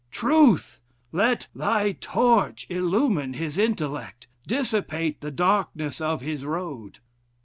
Truth! 0.09 0.81
let 1.11 1.45
thy 1.53 1.91
torch 1.91 2.65
illumine 2.71 3.33
his 3.33 3.59
intellect, 3.59 4.25
dissipate 4.47 5.21
the 5.21 5.29
darkness 5.29 6.01
of 6.01 6.21
his 6.21 6.43
road.... 6.43 6.97